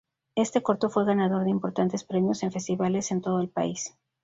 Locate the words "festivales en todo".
2.51-3.39